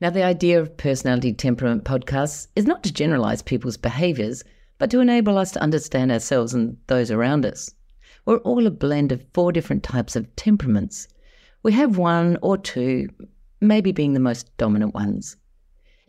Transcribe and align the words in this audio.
Now, 0.00 0.10
the 0.10 0.24
idea 0.24 0.60
of 0.60 0.76
personality 0.76 1.32
temperament 1.32 1.84
podcasts 1.84 2.48
is 2.56 2.66
not 2.66 2.82
to 2.82 2.92
generalize 2.92 3.42
people's 3.42 3.76
behaviors, 3.76 4.42
but 4.78 4.90
to 4.90 5.00
enable 5.00 5.38
us 5.38 5.52
to 5.52 5.62
understand 5.62 6.10
ourselves 6.10 6.52
and 6.52 6.76
those 6.88 7.10
around 7.10 7.46
us. 7.46 7.72
We're 8.26 8.38
all 8.38 8.66
a 8.66 8.70
blend 8.70 9.12
of 9.12 9.24
four 9.32 9.52
different 9.52 9.82
types 9.82 10.16
of 10.16 10.34
temperaments. 10.34 11.06
We 11.62 11.72
have 11.72 11.96
one 11.96 12.38
or 12.42 12.58
two, 12.58 13.08
maybe 13.60 13.92
being 13.92 14.14
the 14.14 14.20
most 14.20 14.54
dominant 14.56 14.94
ones. 14.94 15.36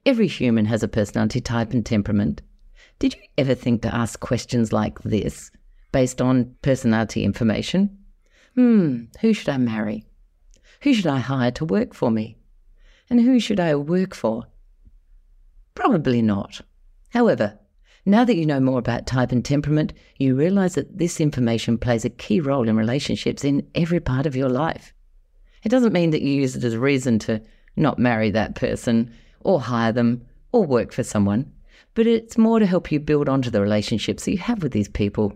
Every 0.06 0.28
human 0.28 0.66
has 0.66 0.82
a 0.82 0.88
personality 0.88 1.40
type 1.40 1.72
and 1.72 1.86
temperament. 1.86 2.42
Did 3.00 3.14
you 3.14 3.22
ever 3.38 3.54
think 3.54 3.82
to 3.84 3.94
ask 3.94 4.20
questions 4.20 4.74
like 4.74 5.00
this 5.04 5.52
based 5.92 6.22
on 6.22 6.56
personality 6.62 7.24
information? 7.24 7.98
Hmm, 8.56 9.04
who 9.22 9.34
should 9.34 9.50
I 9.50 9.58
marry? 9.58 10.06
Who 10.82 10.94
should 10.94 11.08
I 11.08 11.20
hire 11.20 11.52
to 11.52 11.66
work 11.66 11.94
for 11.94 12.10
me? 12.10 12.38
And 13.10 13.22
who 13.22 13.40
should 13.40 13.60
I 13.60 13.76
work 13.76 14.16
for? 14.16 14.46
Probably 15.76 16.22
not. 16.22 16.62
However, 17.10 17.60
now 18.06 18.24
that 18.24 18.36
you 18.36 18.46
know 18.46 18.60
more 18.60 18.80
about 18.80 19.08
type 19.08 19.32
and 19.32 19.44
temperament, 19.44 19.94
you 20.18 20.36
realize 20.36 20.76
that 20.76 20.98
this 20.98 21.20
information 21.20 21.78
plays 21.78 22.06
a 22.06 22.10
key 22.10 22.40
role 22.40 22.68
in 22.68 22.76
relationships 22.76 23.44
in 23.44 23.68
every 23.74 24.00
part 24.00 24.26
of 24.26 24.36
your 24.36 24.50
life. 24.50 24.94
It 25.64 25.70
doesn't 25.70 25.94
mean 25.94 26.12
that 26.12 26.22
you 26.22 26.32
use 26.32 26.56
it 26.56 26.64
as 26.64 26.74
a 26.74 26.80
reason 26.80 27.18
to 27.20 27.42
not 27.76 27.98
marry 27.98 28.30
that 28.32 28.56
person 28.56 29.12
or 29.42 29.60
hire 29.60 29.92
them 29.92 30.26
or 30.52 30.66
work 30.66 30.92
for 30.92 31.04
someone, 31.04 31.52
but 31.96 32.06
it's 32.06 32.38
more 32.38 32.60
to 32.60 32.66
help 32.66 32.92
you 32.92 33.00
build 33.00 33.28
onto 33.28 33.50
the 33.50 33.62
relationships 33.62 34.26
that 34.26 34.32
you 34.32 34.38
have 34.38 34.62
with 34.62 34.72
these 34.72 34.90
people. 34.90 35.34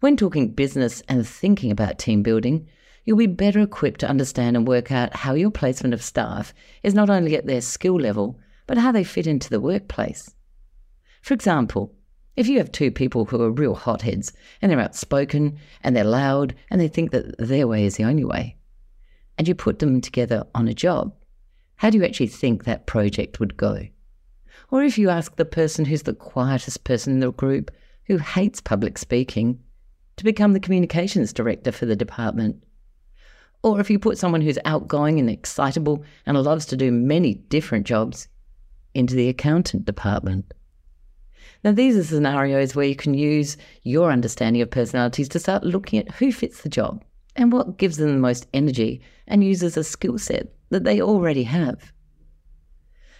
When 0.00 0.16
talking 0.16 0.48
business 0.48 1.00
and 1.08 1.26
thinking 1.26 1.70
about 1.70 1.98
team 1.98 2.24
building, 2.24 2.68
you'll 3.04 3.16
be 3.16 3.26
better 3.26 3.60
equipped 3.60 4.00
to 4.00 4.08
understand 4.08 4.56
and 4.56 4.66
work 4.66 4.92
out 4.92 5.14
how 5.16 5.34
your 5.34 5.50
placement 5.50 5.94
of 5.94 6.02
staff 6.02 6.54
is 6.82 6.94
not 6.94 7.10
only 7.10 7.36
at 7.36 7.46
their 7.46 7.60
skill 7.60 7.96
level, 7.96 8.38
but 8.66 8.78
how 8.78 8.92
they 8.92 9.04
fit 9.04 9.26
into 9.26 9.50
the 9.50 9.60
workplace. 9.60 10.34
For 11.20 11.34
example, 11.34 11.94
if 12.36 12.48
you 12.48 12.58
have 12.58 12.72
two 12.72 12.90
people 12.90 13.24
who 13.26 13.42
are 13.42 13.50
real 13.50 13.74
hotheads 13.74 14.32
and 14.60 14.70
they're 14.70 14.80
outspoken 14.80 15.58
and 15.82 15.94
they're 15.94 16.04
loud 16.04 16.54
and 16.70 16.80
they 16.80 16.88
think 16.88 17.10
that 17.10 17.36
their 17.38 17.66
way 17.66 17.84
is 17.84 17.96
the 17.96 18.04
only 18.04 18.24
way, 18.24 18.56
and 19.36 19.46
you 19.48 19.54
put 19.54 19.80
them 19.80 20.00
together 20.00 20.44
on 20.54 20.68
a 20.68 20.74
job, 20.74 21.14
how 21.76 21.90
do 21.90 21.98
you 21.98 22.04
actually 22.04 22.28
think 22.28 22.64
that 22.64 22.86
project 22.86 23.40
would 23.40 23.56
go? 23.56 23.86
Or 24.70 24.82
if 24.82 24.96
you 24.96 25.10
ask 25.10 25.36
the 25.36 25.44
person 25.44 25.84
who's 25.84 26.04
the 26.04 26.14
quietest 26.14 26.84
person 26.84 27.14
in 27.14 27.20
the 27.20 27.32
group, 27.32 27.70
who 28.06 28.18
hates 28.18 28.60
public 28.60 28.96
speaking, 28.96 29.58
to 30.16 30.24
become 30.24 30.52
the 30.52 30.60
communications 30.60 31.32
director 31.32 31.72
for 31.72 31.86
the 31.86 31.96
department, 31.96 32.62
or 33.62 33.80
if 33.80 33.90
you 33.90 33.98
put 33.98 34.18
someone 34.18 34.40
who's 34.40 34.58
outgoing 34.64 35.18
and 35.18 35.30
excitable 35.30 36.04
and 36.26 36.36
loves 36.36 36.66
to 36.66 36.76
do 36.76 36.90
many 36.90 37.34
different 37.34 37.86
jobs 37.86 38.28
into 38.94 39.14
the 39.14 39.28
accountant 39.28 39.84
department. 39.84 40.52
Now, 41.64 41.72
these 41.72 41.96
are 41.96 42.04
scenarios 42.04 42.74
where 42.74 42.86
you 42.86 42.96
can 42.96 43.14
use 43.14 43.56
your 43.84 44.10
understanding 44.10 44.62
of 44.62 44.70
personalities 44.70 45.28
to 45.30 45.38
start 45.38 45.62
looking 45.62 46.00
at 46.00 46.10
who 46.12 46.32
fits 46.32 46.62
the 46.62 46.68
job 46.68 47.04
and 47.36 47.52
what 47.52 47.78
gives 47.78 47.96
them 47.96 48.08
the 48.08 48.18
most 48.18 48.46
energy 48.52 49.00
and 49.28 49.44
uses 49.44 49.76
a 49.76 49.84
skill 49.84 50.18
set 50.18 50.52
that 50.70 50.84
they 50.84 51.00
already 51.00 51.44
have. 51.44 51.92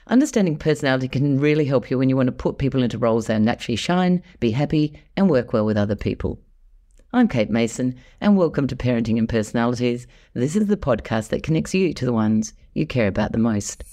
Understanding 0.09 0.57
personality 0.57 1.07
can 1.07 1.39
really 1.39 1.65
help 1.65 1.89
you 1.89 1.99
when 1.99 2.09
you 2.09 2.17
want 2.17 2.27
to 2.27 2.33
put 2.33 2.59
people 2.59 2.83
into 2.83 2.99
roles 2.99 3.27
that 3.27 3.41
naturally 3.41 3.77
shine, 3.77 4.23
be 4.41 4.51
happy, 4.51 5.01
and 5.17 5.31
work 5.31 5.53
well 5.53 5.65
with 5.65 5.77
other 5.77 5.95
people. 5.95 6.41
I'm 7.15 7.29
Kate 7.29 7.51
Mason, 7.51 7.95
and 8.23 8.39
welcome 8.39 8.67
to 8.69 8.75
Parenting 8.75 9.19
and 9.19 9.29
Personalities. 9.29 10.07
This 10.33 10.57
is 10.57 10.69
the 10.69 10.79
podcast 10.79 11.29
that 11.29 11.43
connects 11.43 11.75
you 11.75 11.93
to 11.93 12.07
the 12.07 12.13
ones 12.13 12.55
you 12.73 12.87
care 12.87 13.07
about 13.07 13.33
the 13.33 13.39
most. 13.39 13.85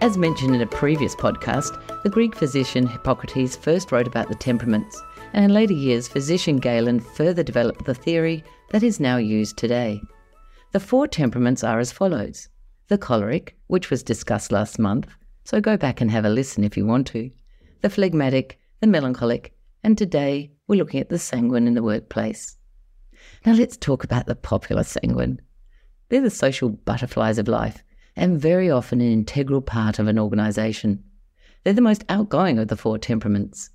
As 0.00 0.16
mentioned 0.16 0.54
in 0.54 0.62
a 0.62 0.66
previous 0.66 1.14
podcast, 1.14 1.78
the 2.04 2.08
Greek 2.08 2.34
physician 2.34 2.86
Hippocrates 2.86 3.54
first 3.54 3.92
wrote 3.92 4.06
about 4.06 4.30
the 4.30 4.34
temperaments, 4.34 4.98
and 5.34 5.44
in 5.44 5.52
later 5.52 5.74
years, 5.74 6.08
physician 6.08 6.56
Galen 6.56 7.00
further 7.00 7.42
developed 7.42 7.84
the 7.84 7.92
theory 7.92 8.42
that 8.70 8.82
is 8.82 8.98
now 8.98 9.18
used 9.18 9.58
today. 9.58 10.00
The 10.72 10.80
four 10.80 11.06
temperaments 11.06 11.64
are 11.64 11.78
as 11.78 11.92
follows 11.92 12.48
the 12.88 12.98
choleric, 12.98 13.56
which 13.66 13.90
was 13.90 14.02
discussed 14.02 14.52
last 14.52 14.78
month, 14.78 15.08
so 15.44 15.60
go 15.60 15.76
back 15.76 16.00
and 16.00 16.10
have 16.10 16.24
a 16.24 16.28
listen 16.28 16.64
if 16.64 16.76
you 16.76 16.86
want 16.86 17.06
to, 17.08 17.30
the 17.82 17.90
phlegmatic, 17.90 18.58
the 18.80 18.86
melancholic, 18.86 19.54
and 19.82 19.96
today 19.96 20.52
we're 20.66 20.76
looking 20.76 21.00
at 21.00 21.08
the 21.08 21.18
sanguine 21.18 21.66
in 21.66 21.74
the 21.74 21.82
workplace. 21.82 22.56
Now 23.44 23.54
let's 23.54 23.76
talk 23.76 24.04
about 24.04 24.26
the 24.26 24.36
popular 24.36 24.84
sanguine. 24.84 25.40
They're 26.08 26.20
the 26.20 26.30
social 26.30 26.68
butterflies 26.68 27.38
of 27.38 27.48
life 27.48 27.82
and 28.16 28.40
very 28.40 28.70
often 28.70 29.00
an 29.00 29.12
integral 29.12 29.60
part 29.60 29.98
of 29.98 30.08
an 30.08 30.18
organisation. 30.18 31.02
They're 31.64 31.72
the 31.72 31.80
most 31.80 32.04
outgoing 32.08 32.58
of 32.58 32.68
the 32.68 32.76
four 32.76 32.98
temperaments. 32.98 33.70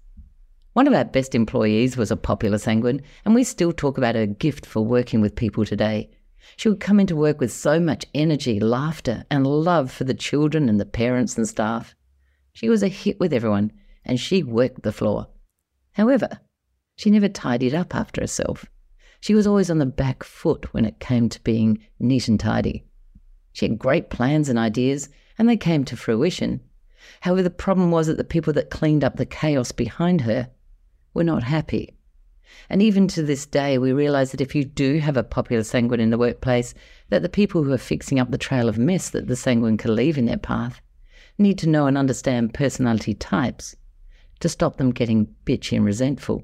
One 0.73 0.87
of 0.87 0.93
our 0.93 1.05
best 1.05 1.35
employees 1.35 1.97
was 1.97 2.11
a 2.11 2.15
popular 2.15 2.57
sanguine, 2.57 3.01
and 3.25 3.35
we 3.35 3.43
still 3.43 3.73
talk 3.73 3.97
about 3.97 4.15
her 4.15 4.25
gift 4.25 4.65
for 4.65 4.81
working 4.81 5.19
with 5.19 5.35
people 5.35 5.65
today. 5.65 6.09
She 6.57 6.69
would 6.69 6.79
come 6.79 6.99
into 6.99 7.15
work 7.15 7.39
with 7.39 7.51
so 7.51 7.79
much 7.79 8.05
energy, 8.13 8.59
laughter, 8.59 9.25
and 9.29 9.45
love 9.45 9.91
for 9.91 10.03
the 10.03 10.13
children 10.13 10.69
and 10.69 10.79
the 10.79 10.85
parents 10.85 11.37
and 11.37 11.47
staff. 11.47 11.95
She 12.53 12.69
was 12.69 12.83
a 12.83 12.87
hit 12.87 13.19
with 13.19 13.33
everyone, 13.33 13.71
and 14.03 14.19
she 14.19 14.43
worked 14.43 14.83
the 14.83 14.91
floor. 14.91 15.27
However, 15.93 16.39
she 16.95 17.09
never 17.09 17.29
tidied 17.29 17.73
up 17.73 17.95
after 17.95 18.21
herself. 18.21 18.65
She 19.19 19.35
was 19.35 19.45
always 19.45 19.69
on 19.69 19.77
the 19.77 19.85
back 19.85 20.23
foot 20.23 20.73
when 20.73 20.85
it 20.85 20.99
came 20.99 21.29
to 21.29 21.43
being 21.43 21.79
neat 21.99 22.27
and 22.27 22.39
tidy. 22.39 22.85
She 23.53 23.67
had 23.67 23.77
great 23.77 24.09
plans 24.09 24.49
and 24.49 24.57
ideas, 24.57 25.09
and 25.37 25.47
they 25.47 25.57
came 25.57 25.85
to 25.85 25.97
fruition. 25.97 26.61
However, 27.21 27.43
the 27.43 27.49
problem 27.49 27.91
was 27.91 28.07
that 28.07 28.17
the 28.17 28.23
people 28.23 28.53
that 28.53 28.69
cleaned 28.69 29.03
up 29.03 29.17
the 29.17 29.25
chaos 29.25 29.71
behind 29.71 30.21
her 30.21 30.49
were 31.13 31.23
not 31.23 31.43
happy. 31.43 31.97
And 32.69 32.81
even 32.81 33.07
to 33.09 33.23
this 33.23 33.45
day, 33.45 33.77
we 33.77 33.91
realize 33.91 34.31
that 34.31 34.41
if 34.41 34.55
you 34.55 34.63
do 34.63 34.99
have 34.99 35.17
a 35.17 35.23
popular 35.23 35.63
sanguine 35.63 35.99
in 35.99 36.09
the 36.09 36.17
workplace, 36.17 36.73
that 37.09 37.21
the 37.21 37.29
people 37.29 37.63
who 37.63 37.71
are 37.71 37.77
fixing 37.77 38.19
up 38.19 38.31
the 38.31 38.37
trail 38.37 38.69
of 38.69 38.77
mess 38.77 39.09
that 39.09 39.27
the 39.27 39.35
sanguine 39.35 39.77
can 39.77 39.95
leave 39.95 40.17
in 40.17 40.25
their 40.25 40.37
path 40.37 40.81
need 41.37 41.57
to 41.57 41.69
know 41.69 41.87
and 41.87 41.97
understand 41.97 42.53
personality 42.53 43.13
types 43.13 43.75
to 44.39 44.49
stop 44.49 44.77
them 44.77 44.91
getting 44.91 45.27
bitchy 45.45 45.77
and 45.77 45.85
resentful. 45.85 46.43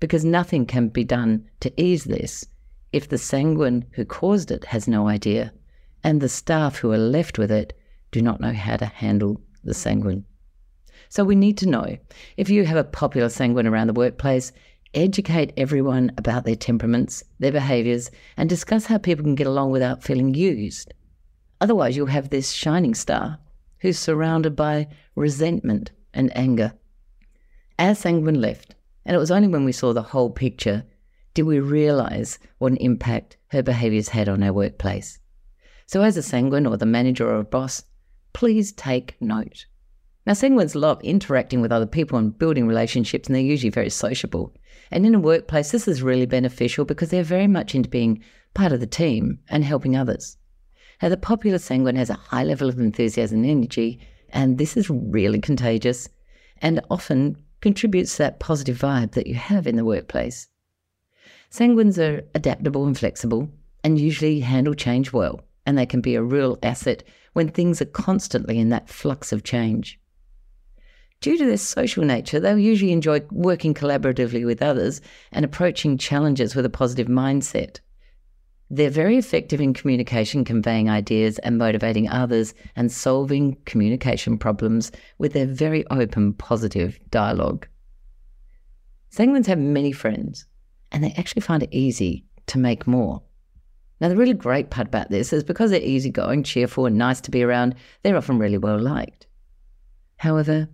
Because 0.00 0.24
nothing 0.24 0.66
can 0.66 0.88
be 0.88 1.04
done 1.04 1.48
to 1.60 1.72
ease 1.80 2.04
this 2.04 2.46
if 2.92 3.08
the 3.08 3.18
sanguine 3.18 3.84
who 3.92 4.04
caused 4.04 4.50
it 4.50 4.64
has 4.66 4.86
no 4.86 5.08
idea 5.08 5.52
and 6.04 6.20
the 6.20 6.28
staff 6.28 6.76
who 6.76 6.92
are 6.92 6.98
left 6.98 7.38
with 7.38 7.50
it 7.50 7.72
do 8.12 8.20
not 8.20 8.40
know 8.40 8.52
how 8.52 8.76
to 8.76 8.86
handle 8.86 9.40
the 9.64 9.74
sanguine. 9.74 10.24
So 11.08 11.24
we 11.24 11.34
need 11.34 11.56
to 11.58 11.68
know 11.68 11.96
if 12.36 12.50
you 12.50 12.64
have 12.64 12.76
a 12.76 12.84
popular 12.84 13.28
sanguine 13.28 13.66
around 13.66 13.86
the 13.86 13.94
workplace, 13.94 14.52
educate 14.94 15.52
everyone 15.56 16.12
about 16.16 16.44
their 16.44 16.56
temperaments, 16.56 17.22
their 17.38 17.52
behaviours, 17.52 18.10
and 18.36 18.48
discuss 18.48 18.86
how 18.86 18.98
people 18.98 19.24
can 19.24 19.34
get 19.34 19.46
along 19.46 19.70
without 19.70 20.02
feeling 20.02 20.34
used. 20.34 20.94
Otherwise, 21.60 21.96
you'll 21.96 22.06
have 22.06 22.30
this 22.30 22.50
shining 22.50 22.94
star 22.94 23.38
who's 23.80 23.98
surrounded 23.98 24.56
by 24.56 24.88
resentment 25.14 25.90
and 26.12 26.36
anger. 26.36 26.72
As 27.78 27.98
Sanguine 27.98 28.40
left, 28.40 28.74
and 29.04 29.14
it 29.14 29.18
was 29.18 29.30
only 29.30 29.48
when 29.48 29.64
we 29.64 29.72
saw 29.72 29.92
the 29.92 30.02
whole 30.02 30.30
picture 30.30 30.84
did 31.34 31.42
we 31.42 31.58
realise 31.58 32.38
what 32.58 32.72
an 32.72 32.78
impact 32.78 33.36
her 33.48 33.62
behaviours 33.62 34.08
had 34.08 34.28
on 34.28 34.42
our 34.42 34.52
workplace. 34.52 35.18
So, 35.86 36.02
as 36.02 36.16
a 36.16 36.22
sanguine 36.22 36.66
or 36.66 36.76
the 36.76 36.86
manager 36.86 37.28
or 37.28 37.40
a 37.40 37.44
boss, 37.44 37.82
please 38.32 38.72
take 38.72 39.16
note. 39.20 39.66
Now, 40.26 40.32
sanguines 40.32 40.74
love 40.74 41.02
interacting 41.02 41.60
with 41.60 41.70
other 41.70 41.86
people 41.86 42.18
and 42.18 42.38
building 42.38 42.66
relationships, 42.66 43.28
and 43.28 43.36
they're 43.36 43.42
usually 43.42 43.70
very 43.70 43.90
sociable. 43.90 44.54
And 44.90 45.04
in 45.04 45.14
a 45.14 45.20
workplace, 45.20 45.70
this 45.70 45.86
is 45.86 46.02
really 46.02 46.24
beneficial 46.24 46.86
because 46.86 47.10
they're 47.10 47.22
very 47.22 47.46
much 47.46 47.74
into 47.74 47.90
being 47.90 48.22
part 48.54 48.72
of 48.72 48.80
the 48.80 48.86
team 48.86 49.38
and 49.48 49.64
helping 49.64 49.96
others. 49.96 50.38
Now, 51.02 51.10
the 51.10 51.18
popular 51.18 51.58
sanguine 51.58 51.96
has 51.96 52.08
a 52.08 52.14
high 52.14 52.44
level 52.44 52.70
of 52.70 52.78
enthusiasm 52.78 53.42
and 53.42 53.50
energy, 53.50 54.00
and 54.30 54.56
this 54.56 54.76
is 54.76 54.88
really 54.88 55.40
contagious 55.40 56.08
and 56.62 56.80
often 56.90 57.36
contributes 57.60 58.12
to 58.12 58.18
that 58.22 58.40
positive 58.40 58.78
vibe 58.78 59.12
that 59.12 59.26
you 59.26 59.34
have 59.34 59.66
in 59.66 59.76
the 59.76 59.84
workplace. 59.84 60.48
Sanguines 61.50 61.98
are 61.98 62.22
adaptable 62.34 62.86
and 62.86 62.98
flexible 62.98 63.50
and 63.82 64.00
usually 64.00 64.40
handle 64.40 64.74
change 64.74 65.12
well, 65.12 65.42
and 65.66 65.76
they 65.76 65.86
can 65.86 66.00
be 66.00 66.14
a 66.14 66.22
real 66.22 66.58
asset 66.62 67.02
when 67.34 67.48
things 67.48 67.82
are 67.82 67.86
constantly 67.86 68.58
in 68.58 68.70
that 68.70 68.88
flux 68.88 69.32
of 69.32 69.44
change. 69.44 70.00
Due 71.20 71.38
to 71.38 71.46
their 71.46 71.56
social 71.56 72.04
nature, 72.04 72.38
they'll 72.38 72.58
usually 72.58 72.92
enjoy 72.92 73.22
working 73.30 73.72
collaboratively 73.72 74.44
with 74.44 74.62
others 74.62 75.00
and 75.32 75.44
approaching 75.44 75.96
challenges 75.96 76.54
with 76.54 76.66
a 76.66 76.70
positive 76.70 77.06
mindset. 77.06 77.80
They're 78.70 78.90
very 78.90 79.16
effective 79.16 79.60
in 79.60 79.74
communication, 79.74 80.44
conveying 80.44 80.90
ideas 80.90 81.38
and 81.38 81.58
motivating 81.58 82.08
others 82.08 82.54
and 82.76 82.90
solving 82.90 83.56
communication 83.66 84.36
problems 84.36 84.90
with 85.18 85.32
their 85.32 85.46
very 85.46 85.86
open, 85.90 86.32
positive 86.32 86.98
dialogue. 87.10 87.68
Sanguines 89.12 89.46
have 89.46 89.58
many 89.58 89.92
friends, 89.92 90.46
and 90.90 91.04
they 91.04 91.14
actually 91.16 91.42
find 91.42 91.62
it 91.62 91.72
easy 91.72 92.24
to 92.46 92.58
make 92.58 92.86
more. 92.86 93.22
Now, 94.00 94.08
the 94.08 94.16
really 94.16 94.34
great 94.34 94.70
part 94.70 94.88
about 94.88 95.10
this 95.10 95.32
is 95.32 95.44
because 95.44 95.70
they're 95.70 95.80
easygoing, 95.80 96.42
cheerful, 96.42 96.86
and 96.86 96.98
nice 96.98 97.20
to 97.22 97.30
be 97.30 97.42
around, 97.42 97.76
they're 98.02 98.16
often 98.16 98.38
really 98.38 98.58
well 98.58 98.80
liked. 98.80 99.26
However, 100.16 100.68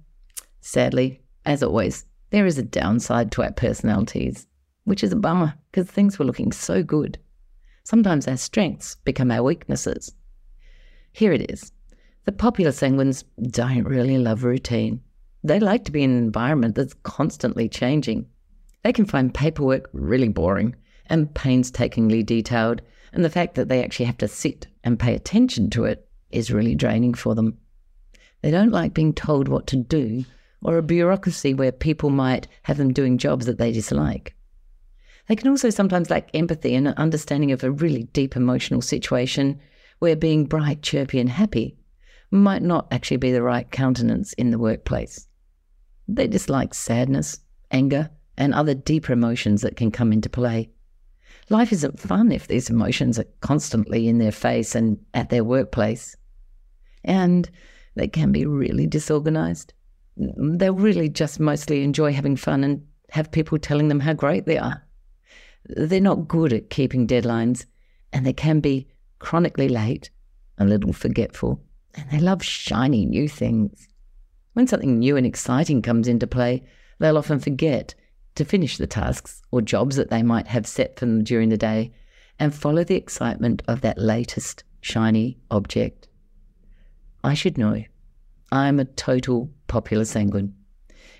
sadly, 0.61 1.21
as 1.45 1.63
always, 1.63 2.07
there 2.31 2.47
is 2.47 2.59
a 2.59 2.63
downside 2.63 3.33
to 3.33 3.43
our 3.43 3.53
personalities, 3.53 4.47
which 4.85 5.03
is 5.03 5.13
a 5.13 5.17
bummer 5.17 5.55
because 5.71 5.91
things 5.91 6.19
were 6.19 6.25
looking 6.25 6.53
so 6.53 6.83
good. 6.83 7.19
Sometimes 7.85 8.29
our 8.29 8.37
strengths 8.37 8.97
become 9.05 9.31
our 9.31 9.43
weaknesses. 9.43 10.15
Here 11.13 11.33
it 11.33 11.51
is. 11.51 11.73
The 12.25 12.33
popular 12.33 12.71
sanguines 12.71 13.25
don't 13.51 13.85
really 13.85 14.19
love 14.19 14.45
routine. 14.45 15.01
They 15.43 15.59
like 15.59 15.85
to 15.87 15.93
be 15.93 16.03
in 16.03 16.11
an 16.11 16.19
environment 16.19 16.75
that's 16.75 16.95
constantly 17.03 17.69
changing. 17.69 18.27
They 18.85 18.93
can 18.93 19.07
find 19.07 19.35
paperwork 19.35 19.89
really 19.93 20.29
boring 20.29 20.77
and 21.07 21.35
painstakingly 21.35 22.23
detailed, 22.23 22.83
and 23.13 23.25
the 23.25 23.31
fact 23.31 23.57
that 23.57 23.69
they 23.69 23.83
actually 23.83 24.07
have 24.07 24.19
to 24.19 24.29
sit 24.29 24.69
and 24.85 25.01
pay 25.01 25.15
attention 25.15 25.71
to 25.71 25.85
it 25.85 26.07
is 26.31 26.53
really 26.53 26.75
draining 26.75 27.15
for 27.15 27.35
them. 27.35 27.59
They 28.43 28.51
don't 28.51 28.71
like 28.71 28.95
being 28.95 29.13
told 29.13 29.49
what 29.49 29.67
to 29.69 29.77
do 29.77 30.25
or 30.63 30.77
a 30.77 30.83
bureaucracy 30.83 31.55
where 31.55 31.73
people 31.73 32.11
might 32.11 32.47
have 32.65 32.77
them 32.77 32.93
doing 32.93 33.19
jobs 33.19 33.47
that 33.47 33.59
they 33.59 33.73
dislike. 33.73 34.35
They 35.29 35.37
can 35.37 35.49
also 35.49 35.71
sometimes 35.71 36.11
lack 36.11 36.29
empathy 36.35 36.75
and 36.75 36.89
an 36.89 36.95
understanding 36.97 37.53
of 37.53 37.63
a 37.63 37.71
really 37.71 38.05
deep 38.13 38.37
emotional 38.37 38.83
situation 38.83 39.61
where 40.01 40.17
being 40.17 40.45
bright, 40.47 40.83
chirpy, 40.83 41.21
and 41.21 41.29
happy 41.29 41.77
might 42.31 42.63
not 42.63 42.89
actually 42.91 43.17
be 43.17 43.33
the 43.33 43.43
right 43.43 43.71
countenance 43.71 44.33
in 44.35 44.51
the 44.51 44.59
workplace. 44.59 45.29
They 46.09 46.27
dislike 46.27 46.75
sadness, 46.75 47.39
anger, 47.71 48.11
and 48.37 48.55
other 48.55 48.75
deeper 48.75 49.13
emotions 49.13 49.63
that 49.63 49.77
can 49.77 49.91
come 49.91 50.13
into 50.13 50.29
play. 50.29 50.71
Life 51.49 51.73
isn't 51.73 52.01
fun 52.01 52.33
if 52.33 52.49
these 52.49 52.71
emotions 52.71 53.19
are 53.19 53.27
constantly 53.41 54.09
in 54.09 54.19
their 54.19 54.33
face 54.33 54.75
and 54.75 54.99
at 55.15 55.31
their 55.31 55.45
workplace. 55.45 56.17
And 57.05 57.49
they 57.95 58.09
can 58.09 58.33
be 58.33 58.47
really 58.47 58.87
disorganized. 58.87 59.75
They'll 60.17 60.75
really 60.75 61.09
just 61.09 61.41
mostly 61.41 61.83
enjoy 61.83 62.13
having 62.13 62.37
fun 62.37 62.65
and 62.65 62.87
have 63.11 63.33
people 63.33 63.59
telling 63.59 63.89
them 63.89 64.01
how 64.01 64.13
great 64.13 64.47
they 64.47 64.59
are. 64.59 64.83
They're 65.65 66.01
not 66.01 66.29
good 66.29 66.53
at 66.53 66.71
keeping 66.71 67.07
deadlines, 67.07 67.67
and 68.13 68.27
they 68.27 68.33
can 68.33 68.61
be 68.61 68.89
chronically 69.19 69.69
late, 69.69 70.11
a 70.59 70.65
little 70.65 70.93
forgetful, 70.93 71.61
and 71.95 72.11
they 72.11 72.19
love 72.19 72.43
shiny 72.43 73.07
new 73.07 73.29
things. 73.29 73.89
When 74.55 74.67
something 74.67 74.99
new 74.99 75.17
and 75.17 75.27
exciting 75.27 75.83
comes 75.83 76.09
into 76.09 76.27
play, 76.27 76.63
they'll 76.99 77.19
often 77.19 77.39
forget 77.39 77.95
to 78.35 78.45
finish 78.45 78.79
the 78.79 78.87
tasks 78.87 79.43
or 79.51 79.61
jobs 79.61 79.97
that 79.97 80.11
they 80.11 80.23
might 80.23 80.47
have 80.49 80.67
set 80.67 80.99
for 80.99 81.07
them 81.07 81.25
during 81.25 81.49
the 81.49 81.57
day 81.57 81.93
and 82.39 82.55
follow 82.55 82.85
the 82.85 82.97
excitement 82.97 83.63
of 83.69 83.83
that 83.83 83.99
latest 83.99 84.65
shiny 84.81 85.39
object. 85.51 86.09
I 87.23 87.35
should 87.35 87.59
know. 87.59 87.85
I'm 88.53 88.81
a 88.81 88.85
total 88.85 89.49
popular 89.69 90.05
sanguine. 90.05 90.55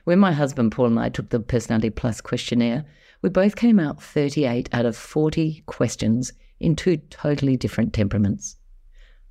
When 0.03 0.19
my 0.19 0.33
husband 0.33 0.73
Paul 0.73 0.87
and 0.87 0.99
I 0.99 1.11
took 1.11 1.29
the 1.29 1.39
Personality 1.39 1.91
Plus 1.91 2.21
questionnaire, 2.21 2.85
we 3.23 3.29
both 3.29 3.55
came 3.55 3.79
out 3.79 4.03
38 4.03 4.69
out 4.73 4.85
of 4.85 4.97
40 4.97 5.63
questions 5.67 6.33
in 6.59 6.75
two 6.75 6.97
totally 6.97 7.57
different 7.57 7.93
temperaments. 7.93 8.57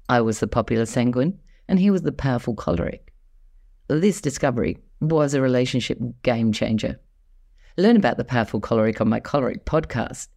I 0.07 0.21
was 0.21 0.39
the 0.39 0.47
popular 0.47 0.85
sanguine, 0.85 1.39
and 1.67 1.77
he 1.77 1.91
was 1.91 2.03
the 2.03 2.13
powerful 2.13 2.55
choleric. 2.55 3.13
This 3.89 4.21
discovery 4.21 4.77
was 5.01 5.33
a 5.33 5.41
relationship 5.41 5.99
game 6.23 6.53
changer. 6.53 7.01
Learn 7.75 7.97
about 7.97 8.15
the 8.15 8.23
powerful 8.23 8.61
choleric 8.61 9.01
on 9.01 9.09
my 9.09 9.19
choleric 9.19 9.65
podcast. 9.65 10.29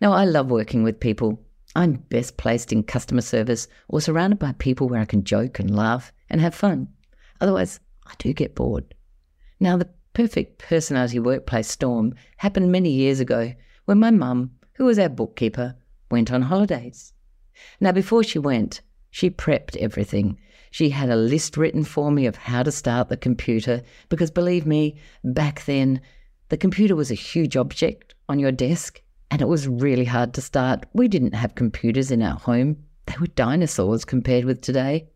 Now, 0.00 0.12
I 0.12 0.24
love 0.24 0.50
working 0.50 0.82
with 0.82 0.98
people. 0.98 1.44
I'm 1.76 1.92
best 1.92 2.38
placed 2.38 2.72
in 2.72 2.82
customer 2.82 3.20
service 3.20 3.68
or 3.88 4.00
surrounded 4.00 4.40
by 4.40 4.52
people 4.58 4.88
where 4.88 5.00
I 5.00 5.04
can 5.04 5.22
joke 5.22 5.60
and 5.60 5.74
laugh 5.74 6.12
and 6.30 6.40
have 6.40 6.54
fun. 6.54 6.88
Otherwise, 7.40 7.80
I 8.06 8.12
do 8.18 8.32
get 8.32 8.54
bored. 8.54 8.94
Now, 9.60 9.76
the 9.76 9.88
perfect 10.12 10.58
personality 10.58 11.18
workplace 11.18 11.68
storm 11.68 12.14
happened 12.36 12.72
many 12.72 12.90
years 12.90 13.20
ago 13.20 13.52
when 13.84 13.98
my 13.98 14.10
mum, 14.10 14.52
who 14.74 14.84
was 14.84 14.98
our 14.98 15.08
bookkeeper, 15.08 15.74
went 16.10 16.32
on 16.32 16.42
holidays. 16.42 17.12
Now, 17.80 17.92
before 17.92 18.22
she 18.22 18.38
went, 18.38 18.80
she 19.10 19.30
prepped 19.30 19.76
everything 19.76 20.38
she 20.70 20.90
had 20.90 21.10
a 21.10 21.16
list 21.16 21.56
written 21.56 21.84
for 21.84 22.10
me 22.10 22.26
of 22.26 22.36
how 22.36 22.62
to 22.62 22.72
start 22.72 23.08
the 23.08 23.16
computer 23.16 23.82
because 24.08 24.30
believe 24.30 24.66
me, 24.66 24.96
back 25.24 25.64
then, 25.64 26.00
the 26.48 26.56
computer 26.56 26.96
was 26.96 27.10
a 27.10 27.14
huge 27.14 27.56
object 27.56 28.14
on 28.28 28.38
your 28.38 28.52
desk 28.52 29.02
and 29.30 29.42
it 29.42 29.48
was 29.48 29.68
really 29.68 30.04
hard 30.04 30.34
to 30.34 30.40
start. 30.40 30.86
We 30.92 31.08
didn't 31.08 31.34
have 31.34 31.54
computers 31.54 32.10
in 32.10 32.22
our 32.22 32.38
home, 32.38 32.84
they 33.06 33.14
were 33.20 33.26
dinosaurs 33.28 34.04
compared 34.04 34.44
with 34.44 34.60
today. 34.60 35.08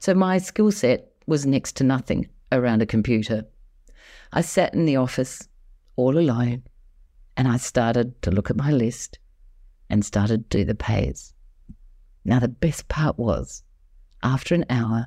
So 0.00 0.14
my 0.14 0.38
skill 0.38 0.70
set 0.70 1.10
was 1.26 1.44
next 1.44 1.76
to 1.76 1.84
nothing 1.84 2.28
around 2.52 2.82
a 2.82 2.86
computer. 2.86 3.44
I 4.32 4.42
sat 4.42 4.74
in 4.74 4.84
the 4.86 4.96
office 4.96 5.48
all 5.96 6.18
alone 6.18 6.62
and 7.36 7.48
I 7.48 7.56
started 7.56 8.20
to 8.22 8.30
look 8.30 8.50
at 8.50 8.56
my 8.56 8.70
list 8.70 9.18
and 9.90 10.04
started 10.04 10.50
to 10.50 10.58
do 10.58 10.64
the 10.64 10.74
pays. 10.74 11.32
Now, 12.24 12.38
the 12.38 12.48
best 12.48 12.88
part 12.88 13.18
was 13.18 13.62
after 14.22 14.54
an 14.54 14.66
hour, 14.70 15.06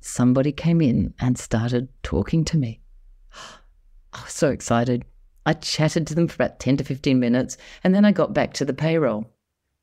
somebody 0.00 0.52
came 0.52 0.80
in 0.80 1.14
and 1.20 1.38
started 1.38 1.88
talking 2.02 2.44
to 2.46 2.56
me. 2.56 2.80
I 4.12 4.22
was 4.24 4.32
so 4.32 4.50
excited. 4.50 5.04
I 5.46 5.54
chatted 5.54 6.06
to 6.08 6.14
them 6.14 6.28
for 6.28 6.34
about 6.34 6.60
10 6.60 6.76
to 6.78 6.84
15 6.84 7.18
minutes 7.18 7.56
and 7.82 7.94
then 7.94 8.04
I 8.04 8.12
got 8.12 8.34
back 8.34 8.54
to 8.54 8.64
the 8.64 8.74
payroll. 8.74 9.30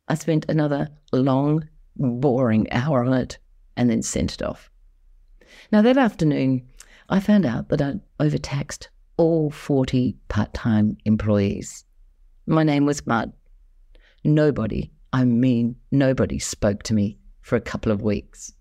I 0.07 0.15
spent 0.15 0.45
another 0.49 0.89
long, 1.11 1.67
boring 1.95 2.71
hour 2.71 3.03
on 3.03 3.13
it 3.13 3.37
and 3.79 3.89
then 3.89 4.01
sent 4.03 4.33
it 4.33 4.41
off. 4.41 4.69
Now, 5.71 5.81
that 5.81 5.97
afternoon, 5.97 6.67
I 7.07 7.21
found 7.21 7.45
out 7.45 7.69
that 7.69 7.81
I'd 7.81 8.01
overtaxed 8.19 8.89
all 9.15 9.49
40 9.49 10.17
part 10.27 10.53
time 10.53 10.97
employees. 11.05 11.85
My 12.45 12.63
name 12.63 12.85
was 12.85 13.07
Mud. 13.07 13.31
Nobody, 14.25 14.91
I 15.13 15.23
mean, 15.23 15.77
nobody 15.91 16.39
spoke 16.39 16.83
to 16.83 16.93
me 16.93 17.19
for 17.39 17.55
a 17.55 17.61
couple 17.61 17.89
of 17.89 18.01
weeks. 18.01 18.53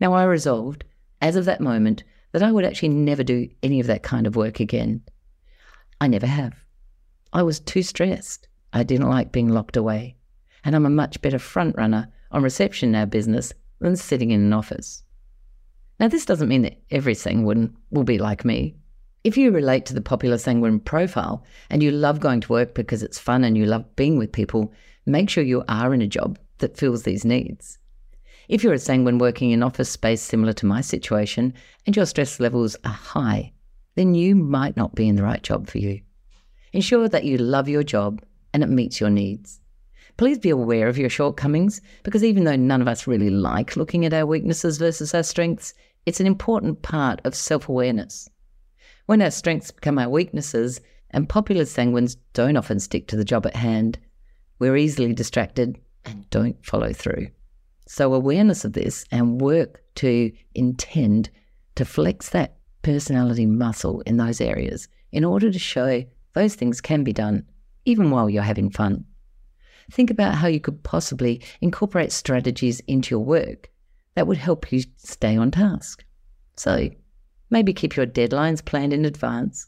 Now, 0.00 0.12
I 0.12 0.22
resolved, 0.22 0.84
as 1.20 1.34
of 1.34 1.46
that 1.46 1.60
moment, 1.60 2.04
that 2.30 2.44
I 2.44 2.52
would 2.52 2.64
actually 2.64 2.90
never 2.90 3.24
do 3.24 3.48
any 3.60 3.80
of 3.80 3.88
that 3.88 4.04
kind 4.04 4.24
of 4.24 4.36
work 4.36 4.60
again. 4.60 5.02
I 6.00 6.06
never 6.06 6.28
have. 6.28 6.54
I 7.32 7.42
was 7.42 7.58
too 7.58 7.82
stressed. 7.82 8.46
I 8.72 8.84
didn't 8.84 9.10
like 9.10 9.32
being 9.32 9.48
locked 9.48 9.76
away. 9.76 10.14
And 10.62 10.76
I'm 10.76 10.86
a 10.86 10.90
much 10.90 11.20
better 11.20 11.40
front 11.40 11.76
runner 11.76 12.06
on 12.30 12.44
reception 12.44 12.90
in 12.90 12.94
our 12.94 13.06
business 13.06 13.52
than 13.80 13.96
sitting 13.96 14.30
in 14.30 14.40
an 14.40 14.52
office. 14.52 15.02
Now, 16.00 16.08
this 16.08 16.26
doesn't 16.26 16.48
mean 16.48 16.62
that 16.62 16.82
every 16.90 17.14
sanguine 17.14 17.76
will 17.90 18.04
be 18.04 18.18
like 18.18 18.44
me. 18.44 18.76
If 19.22 19.36
you 19.36 19.50
relate 19.50 19.86
to 19.86 19.94
the 19.94 20.00
popular 20.00 20.38
sanguine 20.38 20.80
profile 20.80 21.44
and 21.70 21.82
you 21.82 21.90
love 21.90 22.20
going 22.20 22.40
to 22.42 22.52
work 22.52 22.74
because 22.74 23.02
it's 23.02 23.18
fun 23.18 23.44
and 23.44 23.56
you 23.56 23.64
love 23.64 23.96
being 23.96 24.18
with 24.18 24.32
people, 24.32 24.72
make 25.06 25.30
sure 25.30 25.44
you 25.44 25.64
are 25.68 25.94
in 25.94 26.02
a 26.02 26.06
job 26.06 26.38
that 26.58 26.76
fills 26.76 27.04
these 27.04 27.24
needs. 27.24 27.78
If 28.48 28.62
you're 28.62 28.74
a 28.74 28.78
sanguine 28.78 29.18
working 29.18 29.50
in 29.50 29.62
office 29.62 29.88
space 29.88 30.20
similar 30.20 30.52
to 30.54 30.66
my 30.66 30.82
situation 30.82 31.54
and 31.86 31.96
your 31.96 32.04
stress 32.06 32.38
levels 32.38 32.76
are 32.84 32.92
high, 32.92 33.52
then 33.94 34.14
you 34.14 34.34
might 34.34 34.76
not 34.76 34.94
be 34.94 35.08
in 35.08 35.16
the 35.16 35.22
right 35.22 35.42
job 35.42 35.68
for 35.68 35.78
you. 35.78 36.02
Ensure 36.72 37.08
that 37.08 37.24
you 37.24 37.38
love 37.38 37.68
your 37.68 37.84
job 37.84 38.22
and 38.52 38.62
it 38.62 38.68
meets 38.68 39.00
your 39.00 39.10
needs. 39.10 39.60
Please 40.16 40.38
be 40.38 40.50
aware 40.50 40.86
of 40.88 40.96
your 40.96 41.10
shortcomings 41.10 41.80
because 42.04 42.22
even 42.22 42.44
though 42.44 42.56
none 42.56 42.80
of 42.80 42.88
us 42.88 43.06
really 43.06 43.30
like 43.30 43.76
looking 43.76 44.04
at 44.04 44.14
our 44.14 44.26
weaknesses 44.26 44.78
versus 44.78 45.12
our 45.12 45.24
strengths, 45.24 45.74
it's 46.06 46.20
an 46.20 46.26
important 46.26 46.82
part 46.82 47.20
of 47.24 47.34
self 47.34 47.68
awareness. 47.68 48.28
When 49.06 49.20
our 49.20 49.30
strengths 49.30 49.70
become 49.70 49.98
our 49.98 50.08
weaknesses, 50.08 50.80
and 51.10 51.28
popular 51.28 51.62
sanguines 51.64 52.16
don't 52.32 52.56
often 52.56 52.80
stick 52.80 53.06
to 53.08 53.16
the 53.16 53.24
job 53.24 53.46
at 53.46 53.56
hand, 53.56 53.98
we're 54.58 54.76
easily 54.76 55.12
distracted 55.12 55.78
and 56.04 56.28
don't 56.30 56.64
follow 56.64 56.92
through. 56.92 57.28
So, 57.86 58.14
awareness 58.14 58.64
of 58.64 58.72
this 58.72 59.04
and 59.10 59.40
work 59.40 59.82
to 59.96 60.32
intend 60.54 61.30
to 61.74 61.84
flex 61.84 62.30
that 62.30 62.56
personality 62.82 63.46
muscle 63.46 64.00
in 64.02 64.16
those 64.16 64.40
areas 64.40 64.88
in 65.12 65.24
order 65.24 65.50
to 65.50 65.58
show 65.58 66.04
those 66.34 66.54
things 66.54 66.80
can 66.80 67.04
be 67.04 67.12
done 67.12 67.44
even 67.84 68.10
while 68.10 68.30
you're 68.30 68.42
having 68.42 68.70
fun. 68.70 69.04
Think 69.90 70.10
about 70.10 70.34
how 70.34 70.48
you 70.48 70.60
could 70.60 70.82
possibly 70.82 71.42
incorporate 71.60 72.12
strategies 72.12 72.80
into 72.80 73.10
your 73.10 73.24
work 73.24 73.70
that 74.14 74.26
would 74.26 74.36
help 74.36 74.72
you 74.72 74.82
stay 74.96 75.36
on 75.36 75.50
task. 75.50 76.04
So, 76.56 76.90
maybe 77.50 77.72
keep 77.72 77.96
your 77.96 78.06
deadlines 78.06 78.64
planned 78.64 78.92
in 78.92 79.04
advance. 79.04 79.66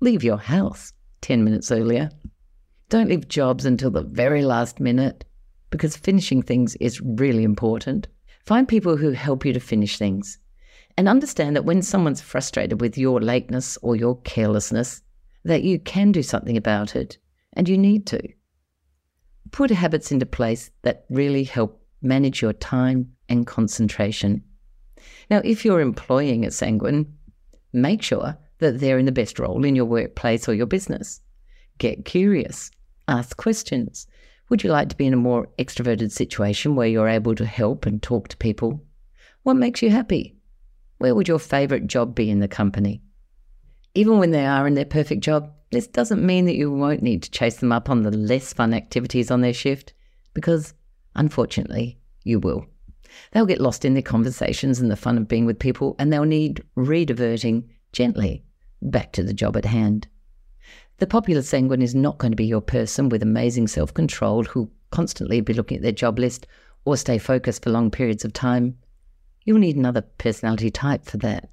Leave 0.00 0.22
your 0.22 0.38
house 0.38 0.92
10 1.22 1.44
minutes 1.44 1.72
earlier. 1.72 2.10
Don't 2.88 3.08
leave 3.08 3.28
jobs 3.28 3.64
until 3.64 3.90
the 3.90 4.02
very 4.02 4.42
last 4.42 4.80
minute 4.80 5.24
because 5.70 5.96
finishing 5.96 6.42
things 6.42 6.76
is 6.76 7.00
really 7.00 7.44
important. 7.44 8.08
Find 8.46 8.66
people 8.66 8.96
who 8.96 9.10
help 9.10 9.44
you 9.44 9.52
to 9.52 9.60
finish 9.60 9.98
things. 9.98 10.38
And 10.96 11.08
understand 11.08 11.54
that 11.54 11.64
when 11.64 11.82
someone's 11.82 12.20
frustrated 12.20 12.80
with 12.80 12.98
your 12.98 13.20
lateness 13.20 13.78
or 13.82 13.94
your 13.94 14.20
carelessness, 14.22 15.02
that 15.44 15.62
you 15.62 15.78
can 15.78 16.12
do 16.12 16.22
something 16.22 16.56
about 16.56 16.96
it 16.96 17.18
and 17.52 17.68
you 17.68 17.78
need 17.78 18.06
to. 18.06 18.20
Put 19.50 19.70
habits 19.70 20.12
into 20.12 20.26
place 20.26 20.70
that 20.82 21.04
really 21.10 21.44
help 21.44 21.82
manage 22.02 22.42
your 22.42 22.52
time 22.52 23.12
and 23.28 23.46
concentration. 23.46 24.42
Now, 25.30 25.40
if 25.44 25.64
you're 25.64 25.80
employing 25.80 26.44
a 26.44 26.50
sanguine, 26.50 27.14
make 27.72 28.02
sure 28.02 28.36
that 28.58 28.80
they're 28.80 28.98
in 28.98 29.06
the 29.06 29.12
best 29.12 29.38
role 29.38 29.64
in 29.64 29.76
your 29.76 29.84
workplace 29.84 30.48
or 30.48 30.54
your 30.54 30.66
business. 30.66 31.20
Get 31.78 32.04
curious, 32.04 32.70
ask 33.06 33.36
questions. 33.36 34.06
Would 34.48 34.64
you 34.64 34.70
like 34.70 34.88
to 34.88 34.96
be 34.96 35.06
in 35.06 35.12
a 35.12 35.18
more 35.18 35.48
extroverted 35.58 36.10
situation 36.10 36.74
where 36.74 36.88
you're 36.88 37.08
able 37.08 37.34
to 37.34 37.46
help 37.46 37.86
and 37.86 38.02
talk 38.02 38.28
to 38.28 38.36
people? 38.36 38.82
What 39.42 39.54
makes 39.54 39.82
you 39.82 39.90
happy? 39.90 40.36
Where 40.98 41.14
would 41.14 41.28
your 41.28 41.38
favourite 41.38 41.86
job 41.86 42.14
be 42.14 42.30
in 42.30 42.40
the 42.40 42.48
company? 42.48 43.02
Even 43.94 44.18
when 44.18 44.30
they 44.30 44.46
are 44.46 44.66
in 44.66 44.74
their 44.74 44.84
perfect 44.84 45.22
job, 45.22 45.52
this 45.70 45.86
doesn't 45.86 46.24
mean 46.24 46.46
that 46.46 46.56
you 46.56 46.72
won't 46.72 47.02
need 47.02 47.22
to 47.22 47.30
chase 47.30 47.56
them 47.56 47.72
up 47.72 47.90
on 47.90 48.02
the 48.02 48.10
less 48.10 48.52
fun 48.52 48.72
activities 48.72 49.30
on 49.30 49.42
their 49.42 49.52
shift, 49.52 49.92
because 50.32 50.74
unfortunately, 51.14 51.98
you 52.24 52.40
will. 52.40 52.66
They'll 53.32 53.46
get 53.46 53.60
lost 53.60 53.84
in 53.84 53.94
their 53.94 54.02
conversations 54.02 54.80
and 54.80 54.90
the 54.90 54.96
fun 54.96 55.18
of 55.18 55.28
being 55.28 55.44
with 55.44 55.58
people, 55.58 55.94
and 55.98 56.12
they'll 56.12 56.24
need 56.24 56.62
rediverting 56.76 57.64
gently 57.92 58.44
back 58.80 59.12
to 59.12 59.22
the 59.22 59.34
job 59.34 59.56
at 59.56 59.64
hand. 59.64 60.08
The 60.98 61.06
popular 61.06 61.42
sanguine 61.42 61.82
is 61.82 61.94
not 61.94 62.18
going 62.18 62.32
to 62.32 62.36
be 62.36 62.46
your 62.46 62.60
person 62.60 63.08
with 63.08 63.22
amazing 63.22 63.68
self 63.68 63.92
control 63.92 64.44
who'll 64.44 64.70
constantly 64.90 65.40
be 65.40 65.52
looking 65.52 65.76
at 65.76 65.82
their 65.82 65.92
job 65.92 66.18
list 66.18 66.46
or 66.84 66.96
stay 66.96 67.18
focused 67.18 67.62
for 67.62 67.70
long 67.70 67.90
periods 67.90 68.24
of 68.24 68.32
time. 68.32 68.76
You'll 69.44 69.58
need 69.58 69.76
another 69.76 70.02
personality 70.02 70.70
type 70.70 71.04
for 71.04 71.18
that. 71.18 71.50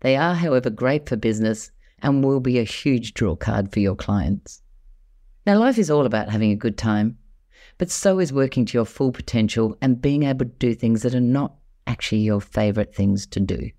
They 0.00 0.16
are, 0.16 0.34
however, 0.34 0.68
great 0.68 1.08
for 1.08 1.16
business 1.16 1.70
and 2.06 2.22
will 2.22 2.38
be 2.38 2.60
a 2.60 2.64
huge 2.64 3.14
draw 3.14 3.34
card 3.34 3.72
for 3.72 3.80
your 3.80 3.96
clients. 3.96 4.62
Now, 5.44 5.58
life 5.58 5.76
is 5.76 5.90
all 5.90 6.06
about 6.06 6.28
having 6.28 6.52
a 6.52 6.56
good 6.56 6.78
time, 6.78 7.18
but 7.78 7.90
so 7.90 8.20
is 8.20 8.32
working 8.32 8.64
to 8.64 8.78
your 8.78 8.84
full 8.84 9.10
potential 9.10 9.76
and 9.82 10.00
being 10.00 10.22
able 10.22 10.46
to 10.46 10.52
do 10.52 10.72
things 10.72 11.02
that 11.02 11.16
are 11.16 11.20
not 11.20 11.56
actually 11.84 12.20
your 12.20 12.40
favourite 12.40 12.94
things 12.94 13.26
to 13.26 13.40
do. 13.40 13.70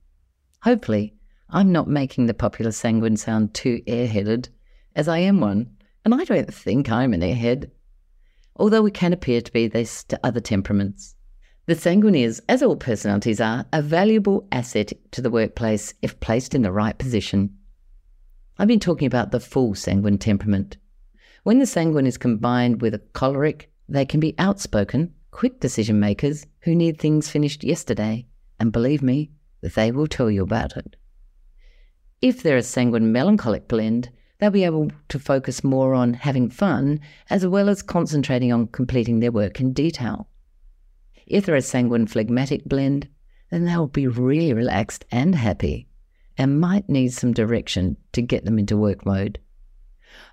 Hopefully, 0.64 1.16
I'm 1.50 1.72
not 1.72 1.88
making 1.88 2.26
the 2.26 2.34
popular 2.34 2.74
sanguine 2.74 3.16
sound 3.16 3.54
too 3.54 3.82
airheaded, 3.88 4.50
as 4.94 5.08
I 5.08 5.20
am 5.20 5.40
one, 5.40 5.78
and 6.04 6.14
I 6.14 6.26
don't 6.26 6.54
think 6.54 6.92
I'm 6.92 7.14
an 7.14 7.22
airhead. 7.22 7.72
Although 8.58 8.82
we 8.82 8.92
can 8.92 9.14
appear 9.14 9.40
to 9.40 9.54
be 9.54 9.70
this 9.70 10.04
to 10.06 10.20
other 10.22 10.42
temperaments. 10.42 11.16
The 11.66 11.76
sanguine 11.76 12.16
is, 12.16 12.42
as 12.50 12.62
all 12.62 12.76
personalities 12.76 13.40
are, 13.40 13.66
a 13.72 13.82
valuable 13.82 14.50
asset 14.52 14.92
to 15.12 15.22
the 15.22 15.30
workplace 15.30 15.94
if 16.02 16.20
placed 16.20 16.54
in 16.54 16.64
the 16.64 16.74
right 16.74 16.98
position. 16.98 17.58
I've 18.60 18.68
been 18.68 18.80
talking 18.80 19.06
about 19.06 19.30
the 19.30 19.40
full 19.40 19.76
sanguine 19.76 20.18
temperament. 20.18 20.78
When 21.44 21.60
the 21.60 21.68
sanguine 21.68 22.08
is 22.08 22.18
combined 22.18 22.82
with 22.82 22.96
a 22.96 23.02
choleric, 23.14 23.72
they 23.88 24.04
can 24.04 24.20
be 24.20 24.34
outspoken, 24.40 25.14
quick 25.30 25.60
decision 25.60 26.00
makers 26.00 26.48
who 26.62 26.74
need 26.74 26.98
things 26.98 27.30
finished 27.30 27.64
yesterday, 27.64 28.26
and 28.60 28.72
believe 28.72 29.04
me, 29.04 29.30
they 29.62 29.92
will 29.92 30.08
tell 30.08 30.32
you 30.32 30.42
about 30.42 30.76
it. 30.76 30.96
If 32.20 32.42
they're 32.42 32.58
a 32.58 32.64
sanguine 32.64 33.12
melancholic 33.12 33.68
blend, 33.68 34.10
they'll 34.40 34.50
be 34.50 34.64
able 34.64 34.90
to 35.10 35.20
focus 35.20 35.64
more 35.64 35.94
on 35.94 36.16
having 36.16 36.50
fun 36.50 37.00
as 37.30 37.46
well 37.46 37.70
as 37.70 37.84
concentrating 37.84 38.52
on 38.52 38.68
completing 38.68 39.20
their 39.20 39.32
work 39.32 39.60
in 39.60 39.72
detail. 39.72 40.30
If 41.28 41.46
they're 41.46 41.56
a 41.56 41.62
sanguine 41.62 42.08
phlegmatic 42.08 42.66
blend, 42.66 43.08
then 43.52 43.66
they'll 43.66 43.86
be 43.86 44.08
really 44.08 44.52
relaxed 44.52 45.06
and 45.12 45.36
happy 45.36 45.87
and 46.38 46.60
might 46.60 46.88
need 46.88 47.14
some 47.14 47.34
direction 47.34 47.98
to 48.14 48.22
get 48.22 48.46
them 48.46 48.60
into 48.60 48.78
work 48.78 49.06
mode. 49.06 49.40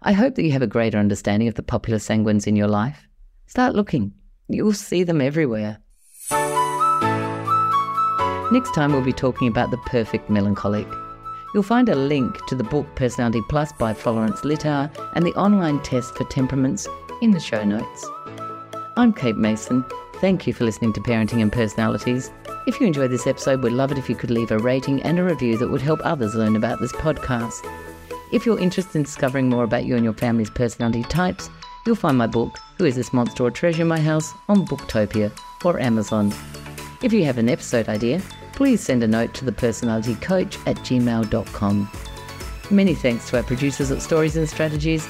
I 0.02 0.12
hope 0.12 0.34
that 0.34 0.44
you 0.44 0.52
have 0.52 0.62
a 0.62 0.66
greater 0.66 0.98
understanding 0.98 1.48
of 1.48 1.54
the 1.54 1.62
popular 1.62 1.98
sanguines 1.98 2.46
in 2.46 2.56
your 2.56 2.68
life. 2.68 3.06
Start 3.46 3.74
looking, 3.74 4.12
you'll 4.48 4.72
see 4.72 5.04
them 5.04 5.20
everywhere. 5.20 5.78
Next 8.52 8.74
time, 8.74 8.92
we'll 8.92 9.02
be 9.02 9.12
talking 9.12 9.48
about 9.48 9.70
the 9.70 9.78
perfect 9.86 10.30
melancholic. 10.30 10.86
You'll 11.52 11.62
find 11.62 11.88
a 11.88 11.94
link 11.94 12.44
to 12.46 12.54
the 12.54 12.64
book 12.64 12.86
Personality 12.94 13.40
Plus 13.48 13.72
by 13.72 13.94
Florence 13.94 14.40
Littauer 14.40 14.90
and 15.14 15.24
the 15.24 15.34
online 15.34 15.82
test 15.82 16.14
for 16.14 16.24
temperaments 16.24 16.86
in 17.22 17.30
the 17.30 17.40
show 17.40 17.64
notes. 17.64 18.06
I'm 18.96 19.12
Kate 19.12 19.36
Mason 19.36 19.84
Thank 20.24 20.46
you 20.46 20.54
for 20.54 20.64
listening 20.64 20.92
to 20.94 21.00
Parenting 21.00 21.42
and 21.42 21.52
Personalities. 21.52 22.30
If 22.66 22.80
you 22.80 22.86
enjoyed 22.86 23.10
this 23.10 23.26
episode, 23.26 23.62
we'd 23.62 23.74
love 23.74 23.92
it 23.92 23.98
if 23.98 24.08
you 24.08 24.16
could 24.16 24.30
leave 24.30 24.50
a 24.50 24.58
rating 24.58 25.02
and 25.02 25.18
a 25.18 25.24
review 25.24 25.58
that 25.58 25.68
would 25.68 25.82
help 25.82 26.00
others 26.02 26.34
learn 26.34 26.56
about 26.56 26.80
this 26.80 26.92
podcast. 26.92 27.60
If 28.32 28.46
you're 28.46 28.58
interested 28.58 28.96
in 28.96 29.02
discovering 29.02 29.50
more 29.50 29.64
about 29.64 29.84
you 29.84 29.96
and 29.96 30.04
your 30.04 30.14
family's 30.14 30.48
personality 30.48 31.02
types, 31.02 31.50
you'll 31.84 31.94
find 31.94 32.16
my 32.16 32.26
book, 32.26 32.56
Who 32.78 32.86
is 32.86 32.96
This 32.96 33.12
Monster 33.12 33.44
or 33.44 33.50
Treasure 33.50 33.82
in 33.82 33.88
My 33.88 34.00
House, 34.00 34.32
on 34.48 34.66
Booktopia 34.66 35.30
or 35.62 35.78
Amazon. 35.78 36.32
If 37.02 37.12
you 37.12 37.24
have 37.26 37.36
an 37.36 37.50
episode 37.50 37.90
idea, 37.90 38.22
please 38.54 38.80
send 38.80 39.02
a 39.02 39.08
note 39.08 39.34
to 39.34 39.44
the 39.44 39.52
personality 39.52 40.14
coach 40.14 40.56
at 40.66 40.76
gmail.com. 40.76 41.90
Many 42.70 42.94
thanks 42.94 43.28
to 43.28 43.36
our 43.36 43.42
producers 43.42 43.90
at 43.90 44.00
Stories 44.00 44.38
and 44.38 44.48
Strategies, 44.48 45.06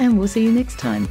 and 0.00 0.18
we'll 0.18 0.26
see 0.26 0.42
you 0.42 0.50
next 0.50 0.80
time. 0.80 1.08